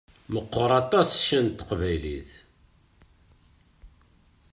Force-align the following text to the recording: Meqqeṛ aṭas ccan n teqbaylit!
Meqqeṛ 0.33 0.71
aṭas 0.81 1.09
ccan 1.21 1.45
n 1.51 1.55
teqbaylit! 1.57 2.31